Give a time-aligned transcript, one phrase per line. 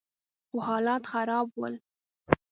[0.47, 1.75] خو حالات خراب ول.